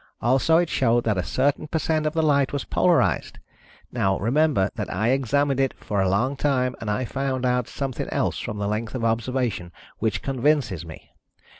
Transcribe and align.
Also 0.19 0.57
it 0.57 0.67
showed 0.67 1.03
that 1.03 1.19
a 1.19 1.23
certain 1.23 1.67
per 1.67 1.77
cent 1.77 2.07
of 2.07 2.13
the 2.13 2.23
light 2.23 2.51
was 2.51 2.63
polarized. 2.65 3.37
Now 3.91 4.17
remember 4.17 4.71
that 4.73 4.91
I 4.91 5.09
examined 5.09 5.59
it 5.59 5.75
for 5.79 6.01
a 6.01 6.09
long 6.09 6.35
time 6.35 6.75
and 6.81 6.89
I 6.89 7.05
found 7.05 7.45
out 7.45 7.67
something 7.67 8.07
else 8.09 8.39
from 8.39 8.57
the 8.57 8.67
length 8.67 8.95
of 8.95 9.05
observation 9.05 9.71
which 9.99 10.23
convinces 10.23 10.83
me. 10.83 11.11